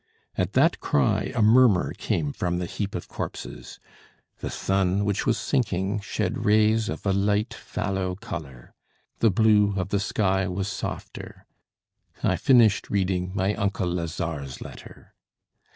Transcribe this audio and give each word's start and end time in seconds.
At 0.35 0.53
that 0.53 0.79
cry 0.79 1.31
a 1.35 1.43
murmur 1.43 1.93
came 1.93 2.33
from 2.33 2.57
the 2.57 2.65
heap 2.65 2.95
of 2.95 3.07
corpses. 3.07 3.79
The 4.39 4.49
sun, 4.49 5.05
which 5.05 5.27
was 5.27 5.37
sinking, 5.37 5.99
shed 5.99 6.43
rays 6.43 6.89
of 6.89 7.05
a 7.05 7.13
light 7.13 7.53
fallow 7.53 8.15
colour. 8.15 8.73
The 9.19 9.29
blue 9.29 9.75
of 9.77 9.89
the 9.89 9.99
sky 9.99 10.47
was 10.47 10.67
softer. 10.67 11.45
I 12.23 12.35
finished 12.35 12.89
reading 12.89 13.29
my 13.35 13.53
uncle 13.53 13.89
Lazare's 13.93 14.59
letter. 14.59 15.13